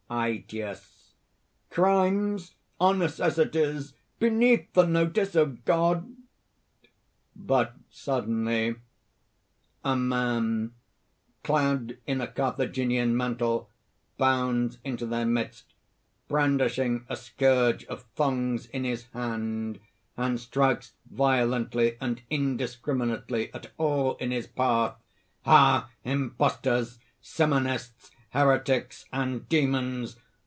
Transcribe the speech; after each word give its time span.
ÆTIUS. 0.11 1.13
"Crimes 1.69 2.55
are 2.81 2.93
necessities 2.93 3.93
beneath 4.19 4.67
the 4.73 4.85
notice 4.85 5.35
of 5.35 5.63
God!" 5.63 6.13
(But 7.33 7.75
suddenly) 7.89 8.75
A 9.85 9.95
MAN 9.95 10.73
(_clad 11.45 11.95
in 12.05 12.19
a 12.19 12.27
Carthaginian 12.27 13.15
mantle, 13.15 13.69
bounds 14.17 14.79
into 14.83 15.05
their 15.05 15.25
midst, 15.25 15.73
brandishing 16.27 17.05
a 17.07 17.15
scourge 17.15 17.85
of 17.85 18.03
thongs 18.13 18.65
in 18.65 18.83
his 18.83 19.05
hand; 19.13 19.79
and 20.17 20.37
strikes 20.41 20.91
violently 21.09 21.95
and 22.01 22.21
indiscriminately 22.29 23.49
at 23.53 23.71
all 23.77 24.17
in 24.17 24.31
his 24.31 24.45
path_:) 24.47 24.97
"Ah! 25.45 25.89
imposters! 26.03 26.99
simonists, 27.21 28.11
heretics 28.33 29.03
and 29.11 29.49
demons! 29.49 30.15